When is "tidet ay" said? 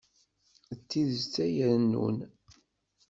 0.89-1.55